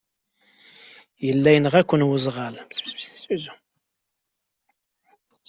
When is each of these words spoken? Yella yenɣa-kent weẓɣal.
Yella 1.25 1.49
yenɣa-kent 1.53 2.07
weẓɣal. 2.09 2.55